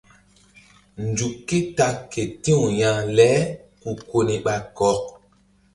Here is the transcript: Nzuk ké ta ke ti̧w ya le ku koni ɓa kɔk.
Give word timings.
Nzuk 1.07 1.35
ké 1.47 1.57
ta 1.75 1.87
ke 2.11 2.23
ti̧w 2.43 2.61
ya 2.79 2.91
le 3.17 3.29
ku 3.81 3.89
koni 4.09 4.35
ɓa 4.45 4.55
kɔk. 4.77 5.01